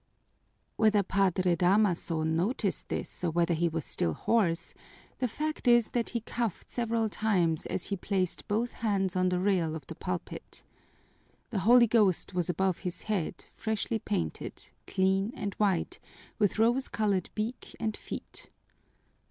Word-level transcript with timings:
Whether 0.77 1.03
Padre 1.03 1.55
Damaso 1.55 2.23
noticed 2.23 2.89
this 2.89 3.23
or 3.23 3.29
whether 3.29 3.53
he 3.53 3.69
was 3.69 3.85
still 3.85 4.15
hoarse, 4.15 4.73
the 5.19 5.27
fact 5.27 5.67
is 5.67 5.91
that 5.91 6.09
he 6.09 6.21
coughed 6.21 6.71
several 6.71 7.07
times 7.07 7.67
as 7.67 7.85
he 7.89 7.95
placed 7.95 8.47
both 8.47 8.71
hands 8.73 9.15
on 9.15 9.29
the 9.29 9.39
rail 9.39 9.75
of 9.75 9.85
the 9.85 9.93
pulpit. 9.93 10.63
The 11.51 11.59
Holy 11.69 11.85
Ghost 11.85 12.33
was 12.33 12.49
above 12.49 12.79
his 12.79 13.03
head, 13.03 13.45
freshly 13.53 13.99
painted, 13.99 14.69
clean 14.87 15.33
and 15.35 15.53
white, 15.59 15.99
with 16.39 16.57
rose 16.57 16.87
colored 16.87 17.29
beak 17.35 17.75
and 17.79 17.95
feet. 17.95 18.49